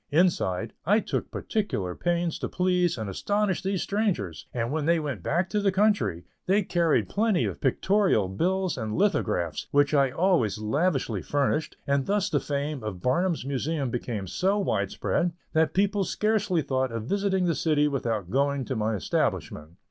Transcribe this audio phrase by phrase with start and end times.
[0.09, 5.21] Inside, I took particular pains to please and astonish these strangers, and when they went
[5.21, 10.57] back to the country, they carried plenty of pictorial bills and lithographs, which I always
[10.57, 16.03] lavishly furnished, and thus the fame of Barnum's Museum became so wide spread, that people
[16.03, 19.75] scarcely thought of visiting the city without going to my establishment.